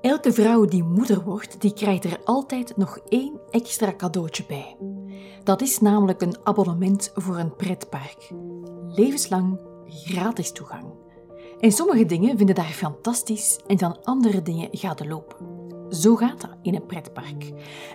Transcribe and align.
Elke 0.00 0.32
vrouw 0.32 0.64
die 0.64 0.82
moeder 0.82 1.22
wordt, 1.24 1.60
die 1.60 1.72
krijgt 1.72 2.04
er 2.04 2.20
altijd 2.24 2.76
nog 2.76 2.98
één 3.08 3.40
extra 3.50 3.94
cadeautje 3.96 4.44
bij. 4.48 4.76
Dat 5.44 5.60
is 5.60 5.80
namelijk 5.80 6.22
een 6.22 6.36
abonnement 6.44 7.10
voor 7.14 7.38
een 7.38 7.56
pretpark. 7.56 8.30
Levenslang 8.88 9.60
gratis 9.86 10.52
toegang. 10.52 10.84
En 11.60 11.72
sommige 11.72 12.06
dingen 12.06 12.36
vinden 12.36 12.54
daar 12.54 12.64
fantastisch 12.64 13.60
en 13.66 13.76
dan 13.76 14.04
andere 14.04 14.42
dingen 14.42 14.68
gaat 14.72 15.06
lopen. 15.06 15.57
Zo 15.90 16.16
gaat 16.16 16.40
dat 16.40 16.50
in 16.62 16.74
een 16.74 16.86
pretpark. 16.86 17.52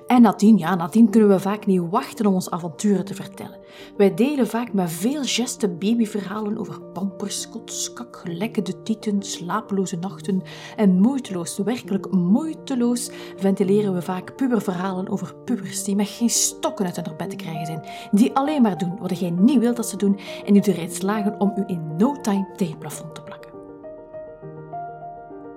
En 0.07 0.21
nadien, 0.21 0.57
ja, 0.57 0.76
nadien 0.76 1.09
kunnen 1.09 1.30
we 1.30 1.39
vaak 1.39 1.66
niet 1.66 1.82
wachten 1.89 2.26
om 2.26 2.34
ons 2.34 2.50
avonturen 2.50 3.05
te 3.05 3.14
vertellen. 3.14 3.59
Wij 3.98 4.14
delen 4.14 4.48
vaak 4.48 4.73
met 4.73 4.91
veel 4.91 5.23
geste 5.23 5.70
babyverhalen 5.70 6.58
over 6.58 6.82
pampers, 6.82 7.50
kotskak, 7.50 8.21
lekkende 8.23 8.84
tieten, 8.84 9.21
slapeloze 9.21 9.95
nachten 9.95 10.41
en 10.76 11.00
moeiteloos, 11.00 11.58
werkelijk 11.58 12.12
moeiteloos, 12.12 13.09
ventileren 13.35 13.94
we 13.94 14.02
vaak 14.02 14.35
puberverhalen 14.35 15.10
over 15.10 15.35
pubers 15.35 15.84
die 15.84 15.96
met 15.96 16.07
geen 16.07 16.30
stokken 16.30 16.85
uit 16.85 16.96
hun 16.96 17.18
bed 17.18 17.30
te 17.30 17.35
krijgen 17.35 17.66
zijn, 17.66 17.84
die 18.12 18.34
alleen 18.34 18.62
maar 18.62 18.77
doen 18.77 18.98
wat 18.99 19.20
jij 19.20 19.30
niet 19.30 19.60
wilt 19.60 19.76
dat 19.76 19.88
ze 19.88 19.98
doen 19.98 20.20
en 20.46 20.54
die 20.54 20.68
erin 20.68 20.91
slagen 20.91 21.40
om 21.40 21.54
u 21.55 21.63
in 21.68 21.96
no 21.98 22.21
time 22.21 22.48
tegen 22.55 22.73
het 22.73 22.80
plafond 22.80 23.16
te 23.16 23.21
plakken. 23.21 23.33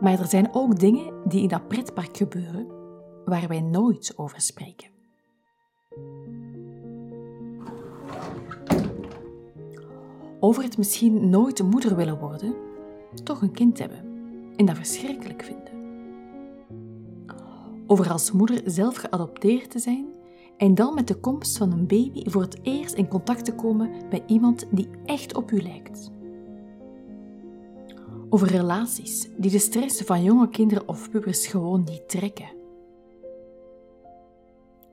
Maar 0.00 0.18
er 0.18 0.27
zijn 0.27 0.48
ook 0.52 0.78
dingen 0.78 1.12
die 1.24 1.42
in 1.42 1.48
dat 1.48 1.68
pretpark 1.68 2.16
gebeuren 2.16 2.66
waar 3.24 3.48
wij 3.48 3.60
nooit 3.60 4.12
over 4.16 4.41
spreken. 4.41 4.88
Over 10.41 10.62
het 10.62 10.78
misschien 10.78 11.30
nooit 11.30 11.62
moeder 11.62 11.96
willen 11.96 12.19
worden, 12.19 12.55
toch 13.24 13.42
een 13.42 13.52
kind 13.52 13.78
hebben 13.78 14.05
en 14.56 14.64
dat 14.64 14.77
verschrikkelijk 14.77 15.42
vinden. 15.42 15.74
Over 17.86 18.10
als 18.10 18.33
moeder 18.33 18.60
zelf 18.64 18.97
geadopteerd 18.97 19.70
te 19.70 19.78
zijn 19.78 20.06
en 20.56 20.75
dan 20.75 20.94
met 20.94 21.08
de 21.08 21.20
komst 21.20 21.56
van 21.56 21.72
een 21.72 21.86
baby 21.86 22.31
voor 22.31 22.42
het 22.42 22.58
eerst 22.62 22.94
in 22.94 23.08
contact 23.08 23.44
te 23.44 23.55
komen 23.55 23.91
met 24.10 24.22
iemand 24.27 24.66
die 24.70 24.88
echt 25.05 25.36
op 25.36 25.50
u 25.50 25.62
lijkt 25.62 26.10
over 28.30 28.48
relaties 28.48 29.28
die 29.36 29.50
de 29.50 29.58
stress 29.58 30.02
van 30.02 30.22
jonge 30.22 30.48
kinderen 30.48 30.88
of 30.88 31.10
pubers 31.10 31.46
gewoon 31.46 31.84
niet 31.84 32.08
trekken. 32.08 32.55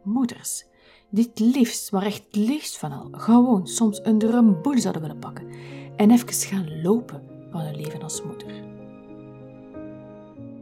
Moeders 0.03 0.65
die 1.09 1.25
het 1.29 1.39
liefst, 1.39 1.91
maar 1.91 2.03
echt 2.03 2.23
het 2.25 2.35
liefst 2.35 2.77
van 2.77 2.91
al, 2.91 3.07
gewoon 3.11 3.67
soms 3.67 3.99
een 4.03 4.17
drumboel 4.17 4.79
zouden 4.79 5.01
willen 5.01 5.19
pakken 5.19 5.47
en 5.95 6.11
even 6.11 6.33
gaan 6.33 6.81
lopen 6.81 7.21
van 7.51 7.61
hun 7.61 7.75
leven 7.75 8.01
als 8.01 8.23
moeder. 8.23 8.63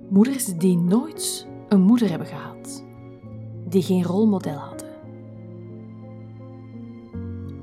Moeders 0.09 0.45
die 0.45 0.77
nooit 0.77 1.47
een 1.69 1.81
moeder 1.81 2.09
hebben 2.09 2.27
gehad, 2.27 2.83
die 3.67 3.81
geen 3.81 4.03
rolmodel 4.03 4.58
hadden. 4.58 4.89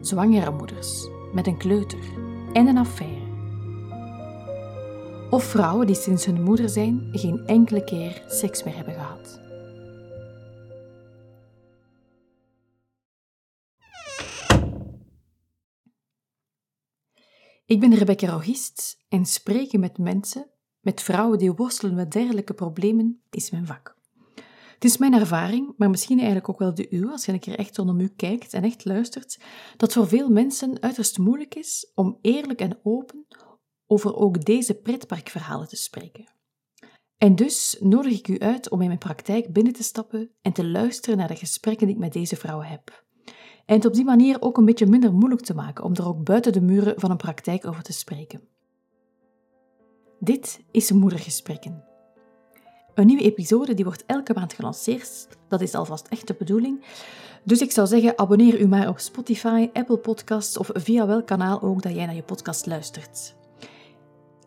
Zwangere 0.00 0.50
moeders 0.50 1.08
met 1.32 1.46
een 1.46 1.56
kleuter 1.56 2.12
en 2.52 2.66
een 2.66 2.78
affaire 2.78 3.27
of 5.30 5.44
vrouwen 5.44 5.86
die 5.86 5.96
sinds 5.96 6.24
hun 6.24 6.42
moeder 6.42 6.68
zijn 6.68 7.08
geen 7.12 7.46
enkele 7.46 7.84
keer 7.84 8.22
seks 8.26 8.62
meer 8.62 8.76
hebben 8.76 8.94
gehad. 8.94 9.40
Ik 17.66 17.80
ben 17.80 17.94
Rebecca 17.94 18.30
Rogist 18.30 19.04
en 19.08 19.26
spreken 19.26 19.80
met 19.80 19.98
mensen, 19.98 20.50
met 20.80 21.02
vrouwen 21.02 21.38
die 21.38 21.52
worstelen 21.52 21.94
met 21.94 22.12
dergelijke 22.12 22.54
problemen, 22.54 23.22
is 23.30 23.50
mijn 23.50 23.66
vak. 23.66 23.96
Het 24.74 24.84
is 24.84 24.96
mijn 24.96 25.14
ervaring, 25.14 25.74
maar 25.76 25.90
misschien 25.90 26.16
eigenlijk 26.16 26.48
ook 26.48 26.58
wel 26.58 26.74
de 26.74 26.86
uw, 26.90 27.10
als 27.10 27.24
je 27.24 27.32
een 27.32 27.40
keer 27.40 27.58
echt 27.58 27.76
rondom 27.76 28.00
u 28.00 28.08
kijkt 28.08 28.52
en 28.52 28.62
echt 28.62 28.84
luistert, 28.84 29.40
dat 29.76 29.92
voor 29.92 30.08
veel 30.08 30.28
mensen 30.28 30.82
uiterst 30.82 31.18
moeilijk 31.18 31.54
is 31.54 31.92
om 31.94 32.18
eerlijk 32.20 32.60
en 32.60 32.78
open 32.82 33.26
over 33.88 34.16
ook 34.16 34.44
deze 34.44 34.74
pretparkverhalen 34.74 35.68
te 35.68 35.76
spreken. 35.76 36.24
En 37.18 37.34
dus 37.34 37.76
nodig 37.80 38.12
ik 38.12 38.28
u 38.28 38.38
uit 38.38 38.70
om 38.70 38.80
in 38.80 38.86
mijn 38.86 38.98
praktijk 38.98 39.52
binnen 39.52 39.72
te 39.72 39.82
stappen 39.82 40.30
en 40.42 40.52
te 40.52 40.66
luisteren 40.66 41.18
naar 41.18 41.28
de 41.28 41.36
gesprekken 41.36 41.86
die 41.86 41.94
ik 41.96 42.02
met 42.02 42.12
deze 42.12 42.36
vrouwen 42.36 42.66
heb. 42.66 43.04
En 43.66 43.74
het 43.74 43.86
op 43.86 43.94
die 43.94 44.04
manier 44.04 44.42
ook 44.42 44.56
een 44.56 44.64
beetje 44.64 44.86
minder 44.86 45.12
moeilijk 45.12 45.42
te 45.42 45.54
maken 45.54 45.84
om 45.84 45.94
er 45.94 46.08
ook 46.08 46.24
buiten 46.24 46.52
de 46.52 46.60
muren 46.60 47.00
van 47.00 47.10
een 47.10 47.16
praktijk 47.16 47.66
over 47.66 47.82
te 47.82 47.92
spreken. 47.92 48.40
Dit 50.20 50.60
is 50.70 50.92
Moedergesprekken. 50.92 51.84
Een 52.94 53.06
nieuwe 53.06 53.22
episode 53.22 53.74
die 53.74 53.84
wordt 53.84 54.04
elke 54.06 54.34
maand 54.34 54.52
gelanceerd. 54.52 55.28
Dat 55.48 55.60
is 55.60 55.74
alvast 55.74 56.06
echt 56.06 56.26
de 56.26 56.34
bedoeling. 56.38 56.84
Dus 57.44 57.60
ik 57.60 57.70
zou 57.70 57.86
zeggen, 57.86 58.18
abonneer 58.18 58.60
u 58.60 58.66
maar 58.68 58.88
op 58.88 58.98
Spotify, 58.98 59.70
Apple 59.72 59.98
Podcasts 59.98 60.58
of 60.58 60.70
via 60.72 61.06
welk 61.06 61.26
kanaal 61.26 61.62
ook 61.62 61.82
dat 61.82 61.94
jij 61.94 62.06
naar 62.06 62.14
je 62.14 62.22
podcast 62.22 62.66
luistert. 62.66 63.37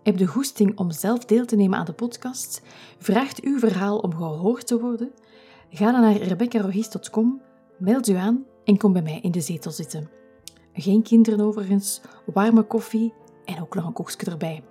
Heb 0.04 0.18
de 0.18 0.28
goesting 0.28 0.78
om 0.78 0.92
zelf 0.92 1.26
deel 1.26 1.46
te 1.46 1.56
nemen 1.56 1.80
aan 1.80 1.86
de 1.86 1.94
podcast? 1.94 2.62
Vraagt 2.98 3.42
uw 3.42 3.60
verhaal 3.60 3.98
om 3.98 4.16
gehoord 4.16 4.68
te 4.68 4.80
worden? 4.80 5.12
Ga 5.70 5.92
dan 5.92 6.02
naar 6.02 6.16
rebeccarogis.com, 6.16 7.42
meld 7.78 8.08
u 8.08 8.14
aan 8.14 8.46
en 8.64 8.78
kom 8.78 8.94
bij 8.94 9.02
mij 9.02 9.20
in 9.22 9.32
de 9.32 9.42
zetel 9.42 9.72
zitten. 9.72 10.10
Geen 10.74 11.02
kinderen 11.04 11.46
overigens, 11.46 12.02
warme 12.26 12.64
koffie 12.64 13.14
en 13.46 13.62
ook 13.62 13.76
nog 13.76 13.86
een 13.86 13.94
koekje 13.94 14.32
erbij. 14.32 14.64